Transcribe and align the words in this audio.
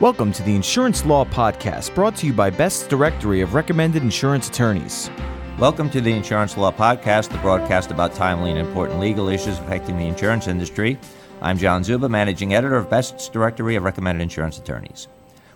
Welcome 0.00 0.32
to 0.32 0.42
the 0.42 0.56
Insurance 0.56 1.06
Law 1.06 1.24
Podcast, 1.24 1.94
brought 1.94 2.16
to 2.16 2.26
you 2.26 2.32
by 2.32 2.50
Best's 2.50 2.84
Directory 2.88 3.42
of 3.42 3.54
Recommended 3.54 4.02
Insurance 4.02 4.48
Attorneys. 4.48 5.08
Welcome 5.56 5.88
to 5.90 6.00
the 6.00 6.10
Insurance 6.10 6.56
Law 6.56 6.72
Podcast, 6.72 7.28
the 7.28 7.38
broadcast 7.38 7.92
about 7.92 8.12
timely 8.12 8.50
and 8.50 8.58
important 8.58 8.98
legal 8.98 9.28
issues 9.28 9.56
affecting 9.60 9.96
the 9.96 10.08
insurance 10.08 10.48
industry. 10.48 10.98
I'm 11.40 11.58
John 11.58 11.84
Czuba, 11.84 12.10
managing 12.10 12.54
editor 12.54 12.74
of 12.74 12.90
Best's 12.90 13.28
Directory 13.28 13.76
of 13.76 13.84
Recommended 13.84 14.20
Insurance 14.20 14.58
Attorneys. 14.58 15.06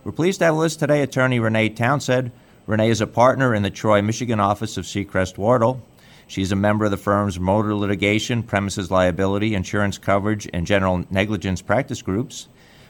We're 0.04 0.12
pleased 0.12 0.38
to 0.38 0.44
have 0.44 0.54
with 0.54 0.66
us 0.66 0.76
today 0.76 1.02
attorney 1.02 1.40
Renee 1.40 1.70
Townsend. 1.70 2.30
Renee 2.68 2.90
is 2.90 3.00
a 3.00 3.08
partner 3.08 3.56
in 3.56 3.64
the 3.64 3.70
Troy, 3.70 4.02
Michigan 4.02 4.38
office 4.38 4.76
of 4.76 4.86
Secrest 4.86 5.36
Wardle. 5.36 5.82
She's 6.28 6.52
a 6.52 6.56
member 6.56 6.84
of 6.84 6.92
the 6.92 6.96
firm's 6.96 7.40
motor 7.40 7.74
litigation, 7.74 8.44
premises 8.44 8.88
liability, 8.88 9.56
insurance 9.56 9.98
coverage, 9.98 10.48
and 10.52 10.64
general 10.64 11.04
negligence 11.10 11.60
practice 11.60 12.02
groups. 12.02 12.46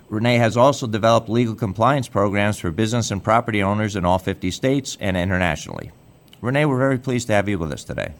Renee 0.08 0.38
has 0.38 0.56
also 0.56 0.86
developed 0.86 1.28
legal 1.28 1.54
compliance 1.54 2.08
programs 2.08 2.58
for 2.58 2.70
business 2.70 3.10
and 3.10 3.22
property 3.22 3.62
owners 3.62 3.94
in 3.94 4.06
all 4.06 4.18
50 4.18 4.50
states 4.50 4.96
and 5.00 5.16
internationally. 5.16 5.92
Renee, 6.40 6.64
we're 6.64 6.78
very 6.78 6.98
pleased 6.98 7.26
to 7.26 7.34
have 7.34 7.48
you 7.48 7.58
with 7.58 7.72
us 7.72 7.84
today. 7.84 8.14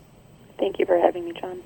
Thank 0.58 0.78
you 0.78 0.84
for 0.84 0.98
having 0.98 1.24
me, 1.24 1.32
John. 1.40 1.62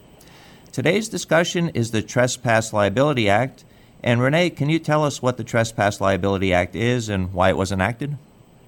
Today's 0.71 1.09
discussion 1.09 1.71
is 1.71 1.91
the 1.91 2.03
Trespass 2.03 2.73
Liability 2.73 3.29
Act. 3.29 3.65
And 4.05 4.21
Renee, 4.21 4.51
can 4.51 4.71
you 4.71 4.79
tell 4.79 5.05
us 5.05 5.21
what 5.21 5.39
the 5.39 5.45
Trespass 5.45 6.01
Liability 6.01 6.53
Act 6.53 6.77
is 6.77 7.09
and 7.09 7.33
why 7.33 7.49
it 7.49 7.57
was 7.57 7.73
enacted? 7.73 8.17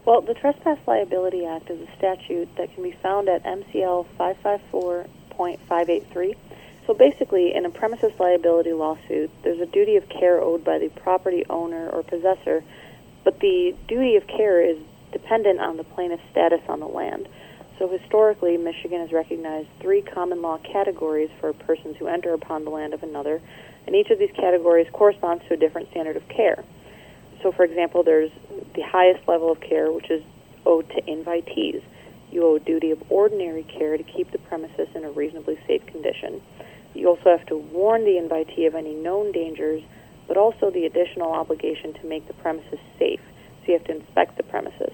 Well, 0.04 0.22
the 0.22 0.34
Trespass 0.34 0.78
Liability 0.86 1.46
Act 1.46 1.70
is 1.70 1.80
a 1.80 1.96
statute 1.96 2.48
that 2.56 2.74
can 2.74 2.82
be 2.82 2.96
found 3.02 3.28
at 3.28 3.44
MCL 3.44 4.06
554.583 4.18 6.34
so 6.86 6.92
basically, 6.92 7.54
in 7.54 7.64
a 7.64 7.70
premises 7.70 8.12
liability 8.18 8.72
lawsuit, 8.72 9.30
there's 9.42 9.60
a 9.60 9.66
duty 9.66 9.96
of 9.96 10.08
care 10.08 10.40
owed 10.40 10.64
by 10.64 10.78
the 10.78 10.88
property 10.88 11.44
owner 11.48 11.88
or 11.88 12.02
possessor, 12.02 12.62
but 13.24 13.40
the 13.40 13.74
duty 13.88 14.16
of 14.16 14.26
care 14.26 14.60
is 14.60 14.76
dependent 15.12 15.60
on 15.60 15.78
the 15.78 15.84
plaintiff's 15.84 16.22
status 16.30 16.60
on 16.68 16.80
the 16.80 16.86
land. 16.86 17.26
So 17.78 17.88
historically, 17.88 18.56
Michigan 18.56 19.00
has 19.00 19.12
recognized 19.12 19.68
three 19.80 20.02
common 20.02 20.42
law 20.42 20.58
categories 20.58 21.30
for 21.40 21.52
persons 21.52 21.96
who 21.96 22.06
enter 22.06 22.34
upon 22.34 22.64
the 22.64 22.70
land 22.70 22.92
of 22.92 23.02
another, 23.02 23.40
and 23.86 23.96
each 23.96 24.10
of 24.10 24.18
these 24.18 24.32
categories 24.32 24.86
corresponds 24.92 25.44
to 25.48 25.54
a 25.54 25.56
different 25.56 25.90
standard 25.90 26.16
of 26.16 26.28
care. 26.28 26.62
So, 27.42 27.50
for 27.50 27.64
example, 27.64 28.02
there's 28.02 28.30
the 28.74 28.82
highest 28.82 29.26
level 29.26 29.50
of 29.50 29.60
care, 29.60 29.90
which 29.90 30.10
is 30.10 30.22
owed 30.66 30.88
to 30.90 31.02
invitees. 31.02 31.82
You 32.30 32.46
owe 32.46 32.56
a 32.56 32.60
duty 32.60 32.90
of 32.90 33.02
ordinary 33.10 33.62
care 33.62 33.96
to 33.96 34.02
keep 34.02 34.30
the 34.30 34.38
premises 34.38 34.88
in 34.94 35.04
a 35.04 35.10
reasonably 35.10 35.58
safe 35.66 35.86
condition. 35.86 36.42
You 36.94 37.08
also 37.08 37.30
have 37.30 37.46
to 37.46 37.56
warn 37.56 38.04
the 38.04 38.18
invitee 38.18 38.66
of 38.66 38.74
any 38.74 38.94
known 38.94 39.32
dangers, 39.32 39.82
but 40.26 40.36
also 40.36 40.70
the 40.70 40.86
additional 40.86 41.32
obligation 41.32 41.92
to 41.94 42.06
make 42.06 42.26
the 42.26 42.34
premises 42.34 42.78
safe. 42.98 43.20
So 43.60 43.72
you 43.72 43.78
have 43.78 43.86
to 43.86 43.96
inspect 43.96 44.36
the 44.36 44.42
premises. 44.42 44.92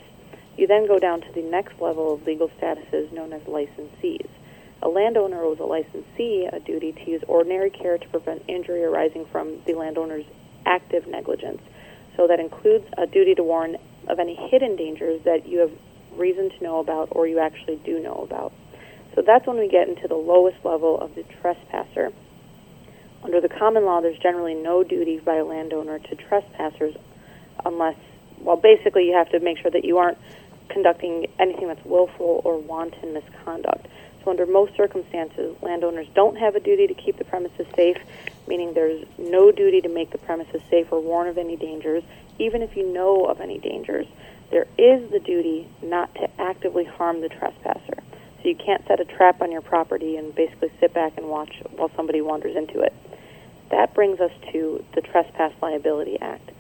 You 0.57 0.67
then 0.67 0.87
go 0.87 0.99
down 0.99 1.21
to 1.23 1.33
the 1.33 1.43
next 1.43 1.81
level 1.81 2.15
of 2.15 2.27
legal 2.27 2.49
statuses 2.49 3.13
known 3.13 3.33
as 3.33 3.43
licensees. 3.43 4.29
A 4.83 4.89
landowner 4.89 5.43
owes 5.43 5.59
a 5.59 5.65
licensee 5.65 6.47
a 6.51 6.59
duty 6.59 6.93
to 6.93 7.11
use 7.11 7.23
ordinary 7.29 7.71
care 7.71 7.99
to 7.99 8.09
prevent 8.09 8.43
injury 8.49 8.83
arising 8.83 9.27
from 9.27 9.63
the 9.67 9.75
landowner's 9.75 10.25
active 10.65 11.07
negligence. 11.07 11.61
So 12.17 12.27
that 12.27 12.41
includes 12.41 12.87
a 12.97 13.07
duty 13.07 13.35
to 13.35 13.43
warn 13.43 13.77
of 14.09 14.19
any 14.19 14.35
hidden 14.35 14.77
dangers 14.77 15.23
that 15.25 15.47
you 15.47 15.59
have 15.59 15.73
reason 16.13 16.51
to 16.51 16.65
know 16.65 16.81
about 16.81 17.09
or 17.13 17.27
you 17.27 17.39
actually 17.39 17.77
do 17.85 18.01
know 18.01 18.27
about. 18.29 18.53
So 19.15 19.23
that's 19.23 19.47
when 19.47 19.59
we 19.59 19.69
get 19.69 19.89
into 19.89 20.07
the 20.07 20.17
lowest 20.17 20.65
level 20.65 21.01
of 21.01 21.15
the 21.15 21.25
trespasser. 21.41 22.13
Under 23.23 23.41
the 23.41 23.49
common 23.49 23.85
law, 23.85 24.01
there's 24.01 24.19
generally 24.19 24.55
no 24.55 24.83
duty 24.83 25.19
by 25.19 25.37
a 25.37 25.45
landowner 25.45 25.99
to 25.99 26.17
trespassers 26.17 26.95
unless, 27.65 27.97
well, 28.39 28.57
basically 28.57 29.07
you 29.07 29.15
have 29.15 29.31
to 29.31 29.41
make 29.41 29.59
sure 29.59 29.71
that 29.71 29.85
you 29.85 29.99
aren't 29.99 30.19
conducting 30.69 31.27
anything 31.39 31.69
that's 31.69 31.85
willful 31.85 32.41
or 32.45 32.59
wanton 32.59 33.13
misconduct. 33.13 33.89
So, 34.25 34.31
under 34.31 34.47
most 34.47 34.77
circumstances, 34.77 35.57
landowners 35.63 36.07
don't 36.15 36.37
have 36.37 36.55
a 36.55 36.61
duty 36.61 36.87
to 36.87 36.95
keep 36.95 37.17
the 37.17 37.25
premises 37.25 37.67
safe, 37.75 37.97
meaning 38.47 38.75
there's 38.75 39.05
no 39.19 39.51
duty 39.51 39.81
to 39.81 39.89
make 39.89 40.11
the 40.11 40.19
premises 40.19 40.63
safe 40.71 40.93
or 40.93 41.01
warn 41.01 41.27
of 41.27 41.39
any 41.39 41.57
dangers, 41.57 42.03
even 42.39 42.63
if 42.63 42.77
you 42.77 42.87
know 42.87 43.25
of 43.25 43.41
any 43.41 43.59
dangers. 43.59 44.07
There 44.51 44.67
is 44.79 45.11
the 45.11 45.21
duty 45.21 45.69
not 45.83 46.15
to 46.17 46.29
actively 46.41 46.85
harm 46.85 47.21
the 47.21 47.29
trespasser. 47.29 48.03
So 48.43 48.49
you 48.49 48.57
can't 48.57 48.87
set 48.89 49.01
a 49.01 49.05
trap 49.05 49.43
on 49.43 49.53
your 49.53 49.61
property 49.61 50.17
and 50.17 50.35
basically 50.35 50.73
sit 50.81 50.95
back 50.95 51.17
and 51.17 51.29
watch 51.29 51.63
while 51.77 51.91
somebody 51.95 52.21
wanders 52.21 52.57
into 52.57 52.81
it. 52.81 52.93
That 53.71 53.95
brings 53.95 54.19
us 54.19 54.33
to 54.53 54.85
the 54.95 55.03
Trespass 55.03 55.53
Liability 55.63 56.19
Act. 56.21 56.51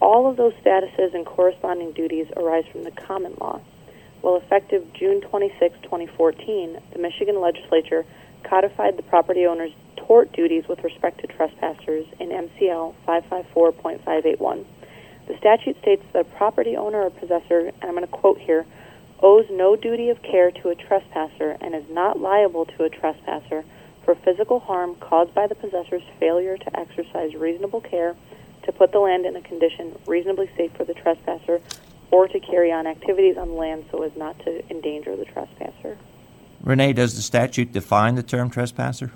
All 0.00 0.30
of 0.30 0.36
those 0.36 0.52
statuses 0.64 1.14
and 1.14 1.26
corresponding 1.26 1.92
duties 1.92 2.28
arise 2.36 2.64
from 2.70 2.84
the 2.84 2.92
common 2.92 3.34
law. 3.40 3.60
Well, 4.22 4.36
effective 4.36 4.84
June 4.94 5.20
26, 5.20 5.76
2014, 5.82 6.78
the 6.92 6.98
Michigan 6.98 7.40
legislature 7.40 8.04
codified 8.44 8.96
the 8.96 9.02
property 9.02 9.46
owner's 9.46 9.72
tort 9.96 10.32
duties 10.32 10.64
with 10.68 10.84
respect 10.84 11.20
to 11.20 11.26
trespassers 11.26 12.06
in 12.20 12.28
MCL 12.28 12.94
554.581. 13.06 14.64
The 15.28 15.36
statute 15.36 15.78
states 15.82 16.02
that 16.14 16.20
a 16.20 16.24
property 16.24 16.74
owner 16.76 17.02
or 17.02 17.10
possessor, 17.10 17.68
and 17.68 17.84
I'm 17.84 17.90
going 17.90 18.00
to 18.00 18.06
quote 18.06 18.38
here, 18.38 18.64
owes 19.20 19.44
no 19.50 19.76
duty 19.76 20.08
of 20.08 20.22
care 20.22 20.50
to 20.50 20.70
a 20.70 20.74
trespasser 20.74 21.58
and 21.60 21.74
is 21.74 21.84
not 21.90 22.18
liable 22.18 22.64
to 22.64 22.84
a 22.84 22.88
trespasser 22.88 23.62
for 24.04 24.14
physical 24.14 24.58
harm 24.58 24.94
caused 24.96 25.34
by 25.34 25.46
the 25.46 25.54
possessor's 25.54 26.02
failure 26.18 26.56
to 26.56 26.80
exercise 26.80 27.34
reasonable 27.34 27.82
care 27.82 28.16
to 28.62 28.72
put 28.72 28.90
the 28.92 28.98
land 28.98 29.26
in 29.26 29.36
a 29.36 29.42
condition 29.42 29.94
reasonably 30.06 30.48
safe 30.56 30.72
for 30.72 30.84
the 30.84 30.94
trespasser 30.94 31.60
or 32.10 32.26
to 32.26 32.40
carry 32.40 32.72
on 32.72 32.86
activities 32.86 33.36
on 33.36 33.48
the 33.48 33.54
land 33.54 33.84
so 33.90 34.02
as 34.02 34.16
not 34.16 34.38
to 34.38 34.66
endanger 34.70 35.14
the 35.14 35.26
trespasser. 35.26 35.98
Renee, 36.62 36.94
does 36.94 37.16
the 37.16 37.22
statute 37.22 37.70
define 37.70 38.14
the 38.14 38.22
term 38.22 38.48
trespasser? 38.48 39.12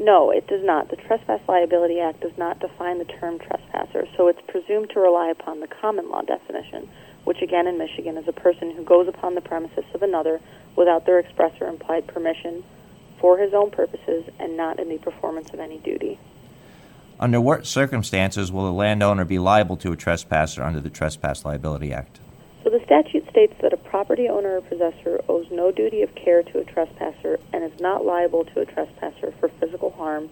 No, 0.00 0.30
it 0.30 0.48
does 0.48 0.64
not. 0.64 0.88
The 0.88 0.96
Trespass 0.96 1.40
Liability 1.46 2.00
Act 2.00 2.22
does 2.22 2.36
not 2.36 2.58
define 2.58 2.98
the 2.98 3.04
term 3.04 3.38
trespasser, 3.38 4.08
so 4.16 4.26
it's 4.26 4.40
presumed 4.48 4.90
to 4.90 5.00
rely 5.00 5.30
upon 5.30 5.60
the 5.60 5.68
common 5.68 6.10
law 6.10 6.22
definition 6.22 6.88
which 7.24 7.42
again 7.42 7.66
in 7.66 7.78
Michigan 7.78 8.16
is 8.16 8.26
a 8.28 8.32
person 8.32 8.70
who 8.70 8.82
goes 8.82 9.08
upon 9.08 9.34
the 9.34 9.40
premises 9.40 9.84
of 9.94 10.02
another 10.02 10.40
without 10.76 11.06
their 11.06 11.18
express 11.18 11.52
or 11.60 11.68
implied 11.68 12.06
permission 12.06 12.64
for 13.18 13.38
his 13.38 13.52
own 13.52 13.70
purposes 13.70 14.24
and 14.38 14.56
not 14.56 14.78
in 14.78 14.88
the 14.88 14.98
performance 14.98 15.52
of 15.52 15.60
any 15.60 15.78
duty. 15.78 16.18
Under 17.18 17.40
what 17.40 17.66
circumstances 17.66 18.50
will 18.50 18.66
a 18.66 18.72
landowner 18.72 19.26
be 19.26 19.38
liable 19.38 19.76
to 19.78 19.92
a 19.92 19.96
trespasser 19.96 20.62
under 20.62 20.80
the 20.80 20.88
Trespass 20.88 21.44
Liability 21.44 21.92
Act? 21.92 22.18
So 22.62 22.68
the 22.68 22.84
statute 22.84 23.28
states 23.30 23.54
that 23.62 23.72
a 23.72 23.78
property 23.78 24.28
owner 24.28 24.58
or 24.58 24.60
possessor 24.60 25.22
owes 25.28 25.46
no 25.50 25.72
duty 25.72 26.02
of 26.02 26.14
care 26.14 26.42
to 26.42 26.58
a 26.58 26.64
trespasser 26.64 27.38
and 27.52 27.64
is 27.64 27.80
not 27.80 28.04
liable 28.04 28.44
to 28.44 28.60
a 28.60 28.66
trespasser 28.66 29.32
for 29.40 29.48
physical 29.60 29.90
harm 29.90 30.28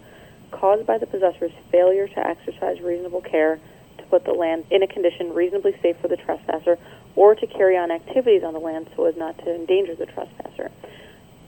caused 0.51 0.85
by 0.85 0.97
the 0.97 1.07
possessor's 1.07 1.51
failure 1.71 2.07
to 2.07 2.19
exercise 2.19 2.81
reasonable 2.81 3.21
care 3.21 3.59
to 3.97 4.03
put 4.05 4.25
the 4.25 4.33
land 4.33 4.65
in 4.69 4.83
a 4.83 4.87
condition 4.87 5.33
reasonably 5.33 5.75
safe 5.81 5.97
for 6.01 6.07
the 6.07 6.17
trespasser 6.17 6.77
or 7.15 7.33
to 7.33 7.47
carry 7.47 7.77
on 7.77 7.91
activities 7.91 8.43
on 8.43 8.53
the 8.53 8.59
land 8.59 8.87
so 8.95 9.05
as 9.05 9.15
not 9.17 9.37
to 9.39 9.53
endanger 9.53 9.95
the 9.95 10.05
trespasser. 10.05 10.69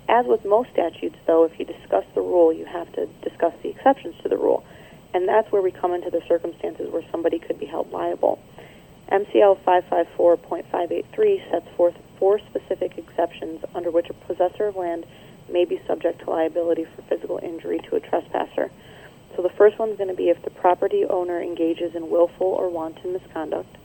As 0.10 0.26
with 0.26 0.44
most 0.44 0.72
statutes, 0.72 1.16
though, 1.26 1.46
if 1.46 1.58
you 1.60 1.66
discuss 1.66 2.06
the 2.16 2.22
rule, 2.22 2.52
you 2.52 2.66
have 2.66 2.92
to 2.94 3.06
discuss 3.22 3.54
the 3.62 3.70
exceptions 3.70 4.16
to 4.24 4.30
the 4.30 4.38
rule. 4.38 4.64
And 5.14 5.28
that's 5.28 5.52
where 5.52 5.62
we 5.62 5.72
come 5.72 5.94
into 5.94 6.10
the 6.10 6.22
circumstances 6.28 6.92
where 6.92 7.04
somebody 7.12 7.40
could 7.40 7.60
be 7.60 7.66
held 7.66 7.92
liable. 7.92 8.40
MCL 9.12 9.60
554.583 9.66 11.52
sets 11.52 11.68
forth 11.76 11.96
four 12.18 12.40
specific 12.40 12.98
exceptions 12.98 13.62
under 13.76 13.92
which 13.92 14.10
a 14.10 14.14
possessor 14.14 14.68
of 14.68 14.78
land 14.78 15.06
may 15.52 15.66
be 15.66 15.82
subject 15.86 16.20
to 16.20 16.30
liability 16.30 16.86
for 16.96 17.02
physical 17.04 17.38
injury 17.44 17.80
to 17.80 17.98
a 17.98 18.00
trespasser. 18.00 18.72
So 19.36 19.42
the 19.42 19.50
first 19.50 19.78
one 19.78 19.90
is 19.90 19.98
going 19.98 20.10
to 20.10 20.16
be 20.16 20.30
if 20.30 20.42
the 20.44 20.50
property 20.50 21.04
owner 21.04 21.42
engages 21.42 21.94
in 21.94 22.10
willful 22.10 22.48
or 22.48 22.70
wanton 22.70 23.12
misconduct. 23.12 23.76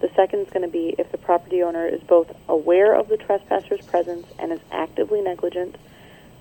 The 0.00 0.10
second 0.14 0.40
is 0.40 0.50
going 0.50 0.66
to 0.66 0.72
be 0.72 0.94
if 0.98 1.10
the 1.10 1.16
property 1.16 1.62
owner 1.62 1.86
is 1.86 2.02
both 2.02 2.30
aware 2.46 2.94
of 2.94 3.08
the 3.08 3.16
trespasser's 3.16 3.80
presence 3.80 4.26
and 4.38 4.52
is 4.52 4.60
actively 4.70 5.22
negligent. 5.22 5.76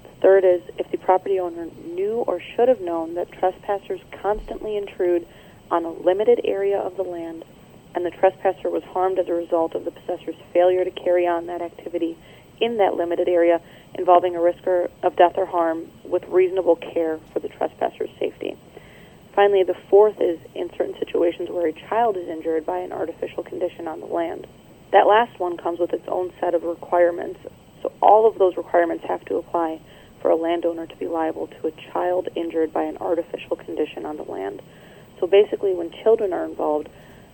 The 0.03 0.21
third 0.21 0.43
is 0.43 0.61
if 0.77 0.91
the 0.91 0.97
property 0.97 1.39
owner 1.39 1.67
knew 1.85 2.15
or 2.27 2.41
should 2.41 2.67
have 2.67 2.81
known 2.81 3.13
that 3.13 3.31
trespassers 3.31 4.01
constantly 4.11 4.75
intrude 4.75 5.25
on 5.71 5.85
a 5.85 5.91
limited 5.91 6.41
area 6.43 6.77
of 6.77 6.97
the 6.97 7.03
land 7.03 7.45
and 7.95 8.05
the 8.05 8.11
trespasser 8.11 8.69
was 8.69 8.83
harmed 8.83 9.17
as 9.17 9.27
a 9.29 9.33
result 9.33 9.73
of 9.73 9.85
the 9.85 9.91
possessor's 9.91 10.35
failure 10.51 10.83
to 10.83 10.91
carry 10.91 11.25
on 11.25 11.47
that 11.47 11.61
activity 11.61 12.17
in 12.59 12.77
that 12.77 12.95
limited 12.95 13.27
area 13.27 13.61
involving 13.95 14.35
a 14.35 14.41
risk 14.41 14.59
of 15.03 15.15
death 15.15 15.33
or 15.37 15.45
harm 15.45 15.87
with 16.03 16.23
reasonable 16.27 16.75
care 16.75 17.19
for 17.31 17.39
the 17.39 17.47
trespasser's 17.47 18.09
safety. 18.19 18.57
Finally, 19.33 19.63
the 19.63 19.75
fourth 19.89 20.19
is 20.19 20.39
in 20.53 20.69
certain 20.77 20.95
situations 20.99 21.49
where 21.49 21.67
a 21.67 21.73
child 21.89 22.17
is 22.17 22.27
injured 22.27 22.65
by 22.65 22.79
an 22.79 22.91
artificial 22.91 23.43
condition 23.43 23.87
on 23.87 23.99
the 23.99 24.05
land. 24.05 24.47
That 24.91 25.07
last 25.07 25.39
one 25.39 25.57
comes 25.57 25.79
with 25.79 25.93
its 25.93 26.07
own 26.07 26.31
set 26.39 26.53
of 26.53 26.63
requirements. 26.63 27.39
So 27.81 27.91
all 28.01 28.27
of 28.27 28.37
those 28.37 28.55
requirements 28.55 29.03
have 29.07 29.23
to 29.25 29.35
apply 29.35 29.81
for 30.21 30.31
a 30.31 30.35
landowner 30.35 30.87
to 30.87 30.95
be 30.97 31.07
liable 31.07 31.47
to 31.47 31.67
a 31.67 31.91
child 31.91 32.29
injured 32.35 32.73
by 32.73 32.83
an 32.83 32.97
artificial 32.97 33.57
condition 33.57 34.05
on 34.05 34.17
the 34.17 34.23
land. 34.23 34.61
So 35.19 35.27
basically, 35.27 35.73
when 35.73 35.91
children 36.03 36.33
are 36.33 36.45
involved, 36.45 36.89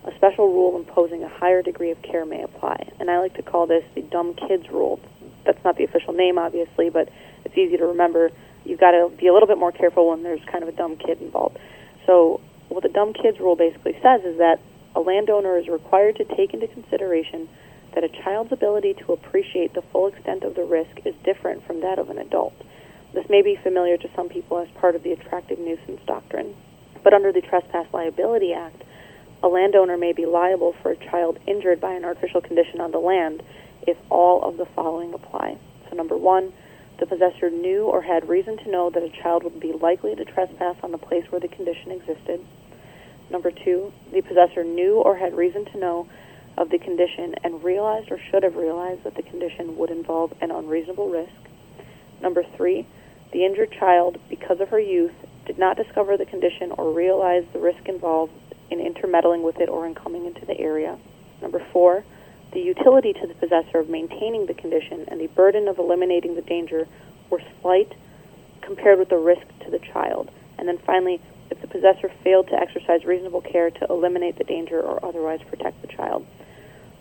a 0.06 0.16
special 0.16 0.48
rule 0.48 0.78
imposing 0.78 1.24
a 1.24 1.30
higher 1.30 1.62
degree 1.62 1.92
of 1.92 2.02
care 2.02 2.26
may 2.26 2.42
apply. 2.42 2.92
And 3.00 3.10
I 3.10 3.20
like 3.20 3.36
to 3.36 3.44
call 3.44 3.68
this 3.68 3.84
the 3.96 4.02
dumb 4.02 4.34
kids 4.34 4.70
rule. 4.70 5.00
That's 5.46 5.64
not 5.64 5.78
the 5.78 5.84
official 5.84 6.14
name, 6.14 6.38
obviously, 6.38 6.90
but 6.90 7.10
it's 7.46 7.58
easy 7.58 7.78
to 7.78 7.86
remember. 7.86 8.32
You've 8.66 8.80
got 8.80 8.92
to 8.92 9.12
be 9.16 9.28
a 9.28 9.34
little 9.34 9.48
bit 9.48 9.58
more 9.58 9.72
careful 9.72 10.10
when 10.10 10.24
there's 10.24 10.42
kind 10.52 10.64
of 10.64 10.70
a 10.70 10.72
dumb 10.72 10.98
kid 10.98 11.22
involved. 11.22 11.58
So, 12.06 12.42
what 12.70 12.84
the 12.84 12.90
dumb 12.90 13.14
kids 13.14 13.40
rule 13.40 13.56
basically 13.56 13.94
says 14.02 14.22
is 14.24 14.38
that 14.38 14.60
a 14.96 15.00
landowner 15.00 15.58
is 15.58 15.68
required 15.68 16.16
to 16.18 16.26
take 16.26 16.54
into 16.54 16.68
consideration 16.68 17.50
that 17.94 18.04
a 18.04 18.10
child's 18.24 18.52
ability 18.52 18.94
to 19.06 19.14
appreciate 19.14 19.74
the 19.74 19.84
full 19.92 20.08
extent 20.08 20.44
of 20.44 20.56
the 20.56 20.64
risk 20.64 21.06
is 21.06 21.14
different 21.24 21.66
from 21.66 21.82
that 21.82 22.00
of 22.00 22.10
an 22.10 22.18
adult. 22.18 22.54
This 23.14 23.26
may 23.30 23.42
be 23.42 23.60
familiar 23.62 23.98
to 23.98 24.10
some 24.16 24.30
people 24.30 24.58
as 24.60 24.70
part 24.80 24.96
of 24.96 25.04
the 25.04 25.12
attractive 25.12 25.60
nuisance 25.60 26.00
doctrine. 26.08 26.56
But 27.04 27.14
under 27.14 27.32
the 27.32 27.42
Trespass 27.42 27.88
Liability 27.94 28.54
Act, 28.54 28.84
a 29.44 29.48
landowner 29.48 29.98
may 29.98 30.14
be 30.14 30.26
liable 30.26 30.76
for 30.82 30.92
a 30.92 31.10
child 31.10 31.40
injured 31.48 31.82
by 31.82 31.94
an 31.94 32.06
artificial 32.06 32.42
condition 32.42 32.80
on 32.80 32.92
the 32.92 33.00
land 33.00 33.42
if 33.88 33.98
all 34.10 34.44
of 34.44 34.58
the 34.58 34.68
following 34.76 35.14
apply. 35.14 35.58
So, 35.90 35.96
number 35.96 36.16
one, 36.16 36.54
the 37.00 37.08
possessor 37.08 37.50
knew 37.50 37.86
or 37.86 38.04
had 38.04 38.30
reason 38.30 38.58
to 38.58 38.70
know 38.70 38.92
that 38.92 39.02
a 39.02 39.10
child 39.24 39.44
would 39.44 39.60
be 39.60 39.74
likely 39.74 40.16
to 40.16 40.26
trespass 40.26 40.76
on 40.84 40.92
the 40.92 41.00
place 41.00 41.26
where 41.32 41.42
the 41.42 41.48
condition 41.48 41.92
existed. 41.92 42.46
Number 43.32 43.50
two, 43.50 43.92
the 44.12 44.22
possessor 44.22 44.64
knew 44.64 44.96
or 44.98 45.18
had 45.18 45.36
reason 45.36 45.66
to 45.66 45.80
know 45.80 46.08
of 46.58 46.70
the 46.70 46.78
condition 46.78 47.34
and 47.44 47.64
realized 47.64 48.12
or 48.12 48.20
should 48.30 48.44
have 48.44 48.56
realized 48.56 49.04
that 49.04 49.16
the 49.16 49.24
condition 49.24 49.78
would 49.78 49.90
involve 49.90 50.34
an 50.42 50.52
unreasonable 50.52 51.10
risk. 51.10 51.34
Number 52.22 52.44
three, 52.56 52.86
the 53.32 53.46
injured 53.46 53.72
child, 53.72 54.20
because 54.30 54.60
of 54.60 54.70
her 54.70 54.80
youth, 54.80 55.14
did 55.48 55.58
not 55.58 55.78
discover 55.78 56.18
the 56.18 56.26
condition 56.26 56.72
or 56.72 56.92
realize 56.92 57.46
the 57.54 57.60
risk 57.60 57.88
involved 57.88 58.34
in 58.72 58.80
intermeddling 58.80 59.44
with 59.44 59.60
it 59.60 59.70
or 59.70 59.86
in 59.86 59.94
coming 59.94 60.26
into 60.26 60.46
the 60.46 60.58
area. 60.58 60.98
Number 61.42 61.64
four, 61.72 62.04
the 62.54 62.60
utility 62.60 63.14
to 63.14 63.28
the 63.28 63.36
possessor 63.36 63.80
of 63.80 63.90
maintaining 63.90 64.46
the 64.46 64.54
condition 64.54 65.06
and 65.08 65.20
the 65.20 65.28
burden 65.28 65.68
of 65.68 65.78
eliminating 65.78 66.36
the 66.36 66.42
danger 66.42 66.88
were 67.30 67.42
slight 67.62 67.94
compared 68.62 69.00
with 69.00 69.10
the 69.10 69.18
risk 69.18 69.46
to 69.66 69.72
the 69.72 69.80
child. 69.80 70.32
And 70.58 70.68
then 70.68 70.78
finally, 70.86 71.22
if 71.50 71.60
the 71.62 71.68
possessor 71.68 72.12
failed 72.24 72.48
to 72.48 72.56
exercise 72.56 73.04
reasonable 73.06 73.42
care 73.42 73.72
to 73.72 73.86
eliminate 73.90 74.38
the 74.38 74.44
danger 74.44 74.82
or 74.82 75.04
otherwise 75.06 75.40
protect 75.50 75.82
the 75.82 75.88
child. 75.88 76.26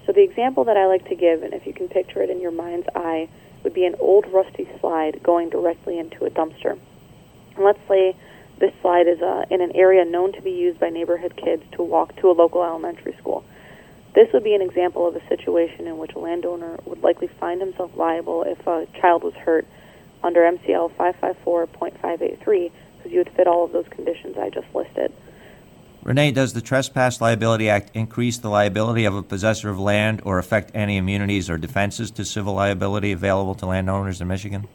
So 0.06 0.12
the 0.12 0.22
example 0.22 0.64
that 0.64 0.76
I 0.76 0.86
like 0.86 1.08
to 1.08 1.14
give, 1.14 1.42
and 1.42 1.54
if 1.54 1.66
you 1.66 1.72
can 1.72 1.88
picture 1.88 2.22
it 2.22 2.30
in 2.30 2.40
your 2.40 2.50
mind's 2.50 2.88
eye, 2.96 3.28
would 3.62 3.74
be 3.74 3.84
an 3.84 3.94
old 4.00 4.26
rusty 4.32 4.68
slide 4.80 5.22
going 5.22 5.50
directly 5.50 5.98
into 5.98 6.24
a 6.24 6.30
dumpster. 6.30 6.78
And 7.54 7.64
let's 7.64 7.78
say 7.88 8.16
this 8.60 8.72
slide 8.82 9.08
is 9.08 9.20
uh, 9.22 9.46
in 9.50 9.62
an 9.62 9.72
area 9.74 10.04
known 10.04 10.32
to 10.34 10.42
be 10.42 10.50
used 10.50 10.78
by 10.78 10.90
neighborhood 10.90 11.34
kids 11.36 11.62
to 11.72 11.82
walk 11.82 12.14
to 12.16 12.30
a 12.30 12.32
local 12.32 12.62
elementary 12.62 13.16
school. 13.18 13.42
This 14.14 14.28
would 14.32 14.44
be 14.44 14.54
an 14.54 14.60
example 14.60 15.08
of 15.08 15.16
a 15.16 15.26
situation 15.28 15.86
in 15.86 15.96
which 15.96 16.12
a 16.12 16.18
landowner 16.18 16.78
would 16.84 17.02
likely 17.02 17.28
find 17.28 17.60
himself 17.60 17.90
liable 17.96 18.42
if 18.42 18.58
a 18.66 18.86
child 19.00 19.22
was 19.22 19.34
hurt 19.34 19.66
under 20.22 20.40
MCL 20.40 20.92
554.583 20.92 22.70
because 22.98 23.12
you 23.12 23.18
would 23.18 23.30
fit 23.30 23.46
all 23.46 23.64
of 23.64 23.72
those 23.72 23.86
conditions 23.88 24.36
I 24.36 24.50
just 24.50 24.66
listed. 24.74 25.12
Renee, 26.02 26.32
does 26.32 26.52
the 26.52 26.60
Trespass 26.60 27.20
Liability 27.20 27.68
Act 27.68 27.90
increase 27.94 28.38
the 28.38 28.48
liability 28.48 29.04
of 29.04 29.14
a 29.14 29.22
possessor 29.22 29.70
of 29.70 29.78
land 29.78 30.22
or 30.24 30.38
affect 30.38 30.70
any 30.74 30.96
immunities 30.96 31.48
or 31.48 31.56
defenses 31.56 32.10
to 32.12 32.24
civil 32.24 32.54
liability 32.54 33.12
available 33.12 33.54
to 33.56 33.66
landowners 33.66 34.20
in 34.20 34.28
Michigan? 34.28 34.66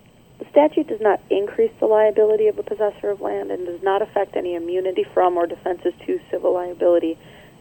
The 0.55 0.69
statute 0.69 0.87
does 0.87 1.01
not 1.01 1.19
increase 1.29 1.71
the 1.81 1.85
liability 1.85 2.47
of 2.47 2.57
a 2.57 2.63
possessor 2.63 3.09
of 3.09 3.19
land 3.19 3.51
and 3.51 3.65
does 3.65 3.83
not 3.83 4.01
affect 4.01 4.37
any 4.37 4.55
immunity 4.55 5.03
from 5.03 5.35
or 5.35 5.45
defenses 5.45 5.93
to 6.05 6.17
civil 6.31 6.53
liability 6.53 7.17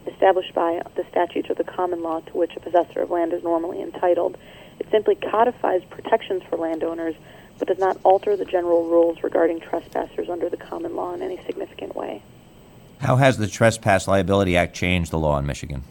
established 0.07 0.53
by 0.53 0.81
the 0.95 1.03
statutes 1.11 1.49
or 1.49 1.55
the 1.55 1.65
common 1.65 2.01
law 2.01 2.21
to 2.21 2.37
which 2.37 2.55
a 2.55 2.61
possessor 2.61 3.01
of 3.01 3.11
land 3.11 3.33
is 3.33 3.43
normally 3.43 3.81
entitled. 3.81 4.37
It 4.79 4.87
simply 4.91 5.15
codifies 5.15 5.81
protections 5.89 6.43
for 6.49 6.55
landowners 6.55 7.15
but 7.59 7.67
does 7.67 7.79
not 7.79 7.97
alter 8.03 8.37
the 8.37 8.45
general 8.45 8.85
rules 8.85 9.21
regarding 9.23 9.59
trespassers 9.59 10.29
under 10.29 10.47
the 10.47 10.55
common 10.55 10.95
law 10.95 11.13
in 11.13 11.21
any 11.21 11.37
significant 11.45 11.97
way. 11.97 12.23
How 12.99 13.17
has 13.17 13.37
the 13.37 13.47
Trespass 13.47 14.07
Liability 14.07 14.55
Act 14.55 14.73
changed 14.73 15.11
the 15.11 15.19
law 15.19 15.37
in 15.37 15.45
Michigan? 15.45 15.83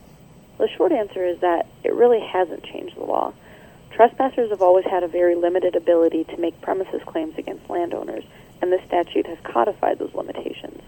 The 0.57 0.69
short 0.75 0.91
answer 0.91 1.23
is 1.23 1.39
that 1.41 1.67
it 1.83 1.93
really 1.93 2.21
hasn't 2.21 2.65
changed 2.65 2.97
the 2.97 3.05
law. 3.05 3.35
Trespassers 3.95 4.51
have 4.51 4.61
always 4.61 4.85
had 4.87 5.05
a 5.05 5.09
very 5.09 5.37
limited 5.37 5.77
ability 5.77 6.25
to 6.25 6.37
make 6.37 6.61
premises 6.61 7.01
claims 7.07 7.39
against 7.39 7.71
landowners, 7.71 8.25
and 8.61 8.73
this 8.73 8.83
statute 8.89 9.25
has 9.27 9.39
codified 9.45 10.01
those 10.01 10.13
limitations. 10.15 10.83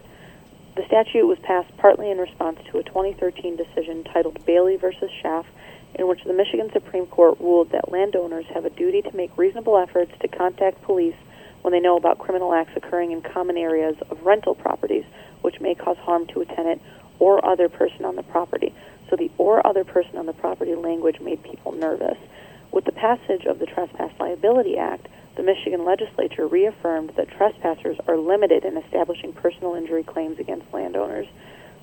The 0.75 0.85
statute 0.85 1.25
was 1.25 1.39
passed 1.39 1.75
partly 1.77 2.11
in 2.11 2.17
response 2.17 2.59
to 2.69 2.79
a 2.79 2.83
2013 2.83 3.55
decision 3.55 4.03
titled 4.03 4.45
Bailey 4.45 4.75
v. 4.75 4.87
Schaaf, 5.23 5.45
in 5.95 6.09
which 6.09 6.25
the 6.25 6.33
Michigan 6.33 6.69
Supreme 6.73 7.05
Court 7.07 7.39
ruled 7.39 7.71
that 7.71 7.93
landowners 7.93 8.45
have 8.53 8.65
a 8.65 8.69
duty 8.69 9.01
to 9.01 9.15
make 9.15 9.37
reasonable 9.37 9.77
efforts 9.77 10.11
to 10.19 10.27
contact 10.27 10.81
police 10.81 11.15
when 11.61 11.71
they 11.71 11.79
know 11.79 11.95
about 11.95 12.19
criminal 12.19 12.53
acts 12.53 12.75
occurring 12.75 13.13
in 13.13 13.21
common 13.21 13.55
areas 13.55 13.95
of 14.09 14.25
rental 14.25 14.53
properties 14.53 15.05
which 15.41 15.61
may 15.61 15.75
cause 15.75 15.97
harm 15.99 16.27
to 16.27 16.41
a 16.41 16.45
tenant 16.45 16.81
or 17.19 17.43
other 17.45 17.69
person 17.69 18.03
on 18.03 18.17
the 18.17 18.23
property. 18.23 18.75
So 19.09 19.15
the 19.15 19.31
or 19.37 19.65
other 19.65 19.85
person 19.85 20.17
on 20.17 20.25
the 20.25 20.33
property 20.33 20.75
language 20.75 21.21
made 21.21 21.41
people 21.41 21.71
nervous. 21.71 22.17
With 22.71 22.85
the 22.85 22.91
passage 22.91 23.45
of 23.45 23.59
the 23.59 23.65
Trespass 23.65 24.11
Liability 24.19 24.77
Act, 24.77 25.07
the 25.35 25.43
Michigan 25.43 25.85
legislature 25.85 26.47
reaffirmed 26.47 27.11
that 27.15 27.29
trespassers 27.29 27.97
are 28.07 28.17
limited 28.17 28.65
in 28.65 28.75
establishing 28.77 29.33
personal 29.33 29.75
injury 29.75 30.03
claims 30.03 30.39
against 30.39 30.73
landowners. 30.73 31.27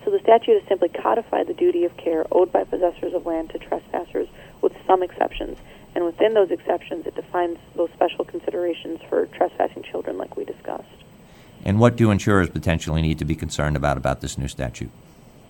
So 0.05 0.11
the 0.11 0.19
statute 0.19 0.61
has 0.61 0.69
simply 0.69 0.89
codified 0.89 1.47
the 1.47 1.55
duty 1.55 1.85
of 1.85 1.97
care 1.97 2.27
owed 2.31 2.53
by 2.53 2.65
possessors 2.65 3.15
of 3.15 3.27
land 3.27 3.51
to 3.51 3.59
trespassers 3.59 4.29
with 4.61 4.73
some 4.87 5.03
exceptions. 5.03 5.57
And 5.95 6.05
within 6.05 6.35
those 6.35 6.51
exceptions, 6.51 7.07
it 7.07 7.15
defines 7.15 7.59
those 7.77 7.91
special 7.95 8.25
considerations 8.25 9.01
for 9.09 9.27
trespassing 9.27 9.85
children, 9.85 10.19
like 10.19 10.37
we 10.37 10.45
discussed. 10.45 10.89
And 11.65 11.81
what 11.81 11.97
do 11.97 12.11
insurers 12.11 12.51
potentially 12.51 13.01
need 13.01 13.19
to 13.21 13.25
be 13.25 13.35
concerned 13.35 13.77
about 13.77 13.97
about 13.97 14.21
this 14.21 14.37
new 14.37 14.49
statute? 14.49 14.91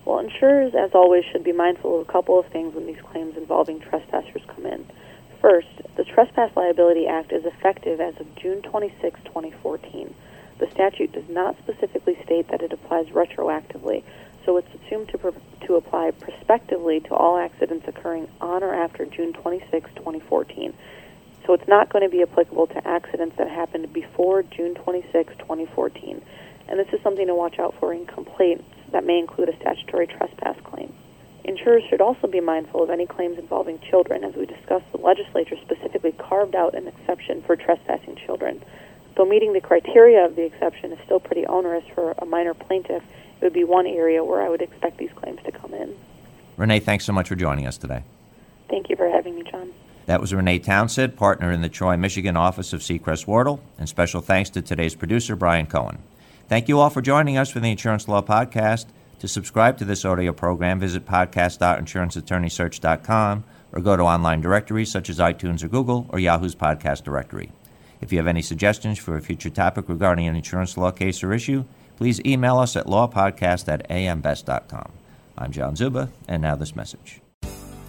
Well, 0.05 0.19
insurers, 0.19 0.75
as 0.75 0.91
always, 0.93 1.25
should 1.25 1.43
be 1.43 1.51
mindful 1.51 1.99
of 1.99 2.07
a 2.07 2.11
couple 2.11 2.39
of 2.39 2.45
things 2.47 2.75
when 2.75 2.85
these 2.85 3.01
claims 3.01 3.35
involving 3.35 3.79
trespassers 3.79 4.43
come 4.47 4.67
in. 4.67 4.85
First, 5.45 5.95
the 5.95 6.03
Trespass 6.03 6.49
Liability 6.55 7.05
Act 7.05 7.31
is 7.31 7.45
effective 7.45 8.01
as 8.01 8.19
of 8.19 8.35
June 8.35 8.63
26, 8.63 9.19
2014. 9.25 10.11
The 10.57 10.71
statute 10.71 11.11
does 11.11 11.29
not 11.29 11.55
specifically 11.59 12.17
state 12.25 12.47
that 12.47 12.63
it 12.63 12.73
applies 12.73 13.05
retroactively, 13.09 14.01
so 14.43 14.57
it's 14.57 14.73
assumed 14.73 15.09
to, 15.09 15.35
to 15.67 15.75
apply 15.75 16.09
prospectively 16.09 16.99
to 17.01 17.13
all 17.13 17.37
accidents 17.37 17.87
occurring 17.87 18.27
on 18.41 18.63
or 18.63 18.73
after 18.73 19.05
June 19.05 19.33
26, 19.33 19.91
2014. 19.93 20.73
So 21.45 21.53
it's 21.53 21.67
not 21.67 21.89
going 21.89 22.01
to 22.03 22.09
be 22.09 22.23
applicable 22.23 22.65
to 22.65 22.87
accidents 22.87 23.37
that 23.37 23.47
happened 23.47 23.93
before 23.93 24.41
June 24.41 24.73
26, 24.73 25.31
2014. 25.37 26.23
And 26.69 26.79
this 26.79 26.91
is 26.91 26.99
something 27.03 27.27
to 27.27 27.35
watch 27.35 27.59
out 27.59 27.75
for 27.79 27.93
in 27.93 28.07
complaints 28.07 28.65
that 28.91 29.05
may 29.05 29.19
include 29.19 29.49
a 29.49 29.55
statutory 29.57 30.07
trespass 30.07 30.57
claim. 30.63 30.91
Insurers 31.45 31.83
should 31.89 32.01
also 32.01 32.25
be 32.25 32.39
mindful 32.39 32.81
of 32.81 32.89
any 32.89 33.05
claims 33.05 33.37
involving 33.37 33.79
children. 33.79 34.23
As 34.23 34.33
we 34.33 34.47
discussed, 34.47 34.91
the 34.91 34.97
legislature 34.97 35.55
specifically 35.61 36.11
carved 36.11 36.55
out 36.55 36.73
an 36.73 36.87
exception 36.87 37.43
for 37.43 37.55
trespassing 37.55 38.15
children. 38.15 38.63
Though 39.15 39.25
meeting 39.25 39.53
the 39.53 39.61
criteria 39.61 40.25
of 40.25 40.35
the 40.35 40.43
exception 40.43 40.91
is 40.91 40.99
still 41.05 41.19
pretty 41.19 41.45
onerous 41.45 41.85
for 41.93 42.15
a 42.17 42.25
minor 42.25 42.55
plaintiff, 42.55 43.03
it 43.39 43.43
would 43.43 43.53
be 43.53 43.63
one 43.63 43.85
area 43.85 44.23
where 44.23 44.41
I 44.41 44.49
would 44.49 44.61
expect 44.61 44.97
these 44.97 45.11
claims 45.15 45.39
to 45.45 45.51
come 45.51 45.73
in. 45.75 45.95
Renee, 46.57 46.79
thanks 46.79 47.05
so 47.05 47.13
much 47.13 47.29
for 47.29 47.35
joining 47.35 47.67
us 47.67 47.77
today. 47.77 48.03
Thank 48.67 48.89
you 48.89 48.95
for 48.95 49.07
having 49.07 49.35
me, 49.35 49.43
John. 49.43 49.71
That 50.07 50.21
was 50.21 50.33
Renee 50.33 50.59
Townsend, 50.59 51.15
partner 51.15 51.51
in 51.51 51.61
the 51.61 51.69
Troy, 51.69 51.95
Michigan 51.95 52.35
office 52.35 52.73
of 52.73 52.81
Secrest 52.81 53.27
Wardle, 53.27 53.61
and 53.77 53.87
special 53.87 54.21
thanks 54.21 54.49
to 54.51 54.63
today's 54.63 54.95
producer, 54.95 55.35
Brian 55.35 55.67
Cohen. 55.67 55.99
Thank 56.47 56.67
you 56.67 56.79
all 56.79 56.89
for 56.89 57.01
joining 57.01 57.37
us 57.37 57.51
for 57.51 57.59
the 57.59 57.69
Insurance 57.69 58.07
Law 58.07 58.21
Podcast. 58.23 58.85
To 59.19 59.27
subscribe 59.27 59.77
to 59.77 59.85
this 59.85 60.03
audio 60.05 60.33
program, 60.33 60.79
visit 60.79 61.05
podcast.insuranceattorneysearch.com 61.05 63.43
or 63.71 63.81
go 63.81 63.95
to 63.95 64.03
online 64.03 64.41
directories 64.41 64.91
such 64.91 65.09
as 65.09 65.17
iTunes 65.19 65.63
or 65.63 65.67
Google 65.67 66.07
or 66.09 66.19
Yahoo's 66.19 66.55
podcast 66.55 67.03
directory. 67.03 67.51
If 68.01 68.11
you 68.11 68.17
have 68.19 68.27
any 68.27 68.41
suggestions 68.41 68.99
for 68.99 69.15
a 69.15 69.21
future 69.21 69.49
topic 69.49 69.87
regarding 69.87 70.27
an 70.27 70.35
insurance 70.35 70.75
law 70.77 70.91
case 70.91 71.23
or 71.23 71.31
issue, 71.33 71.63
please 71.97 72.21
email 72.25 72.59
us 72.59 72.75
at 72.75 72.87
lawpodcast 72.87 73.71
at 73.71 73.89
ambest.com. 73.89 74.91
I'm 75.37 75.51
John 75.51 75.75
Czuba, 75.75 76.09
and 76.27 76.41
now 76.41 76.55
this 76.55 76.75
message. 76.75 77.21